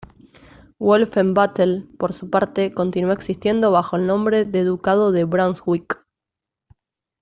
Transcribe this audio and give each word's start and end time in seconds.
Wolfenbüttel, 0.79 1.87
por 1.99 2.11
su 2.13 2.31
parte, 2.31 2.73
continuó 2.73 3.11
existiendo 3.13 3.69
bajo 3.69 3.97
el 3.97 4.07
nombre 4.07 4.45
de 4.45 4.63
Ducado 4.63 5.11
de 5.11 5.25
Brunswick. 5.25 6.03